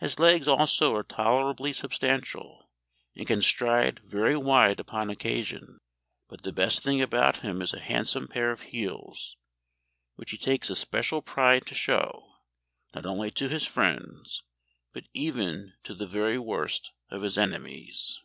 His 0.00 0.18
legs 0.18 0.48
also 0.48 0.92
are 0.96 1.04
tolerably 1.04 1.72
substantial, 1.72 2.68
and 3.14 3.24
can 3.24 3.40
stride 3.42 4.00
very 4.04 4.36
wide 4.36 4.80
upon 4.80 5.08
occasion; 5.08 5.78
but 6.26 6.42
the 6.42 6.52
best 6.52 6.82
thing 6.82 7.00
about 7.00 7.42
him 7.42 7.62
is 7.62 7.72
a 7.72 7.78
handsome 7.78 8.26
pair 8.26 8.50
of 8.50 8.62
heels, 8.74 9.36
which 10.16 10.32
he 10.32 10.36
takes 10.36 10.68
especial 10.68 11.22
pride 11.22 11.64
to 11.66 11.76
show, 11.76 12.38
not 12.92 13.06
only 13.06 13.30
to 13.30 13.48
his 13.48 13.64
friends, 13.64 14.42
but 14.92 15.04
even 15.14 15.74
to 15.84 15.94
the 15.94 16.08
very 16.08 16.38
worst 16.38 16.90
of 17.08 17.22
his 17.22 17.38
enemies." 17.38 18.18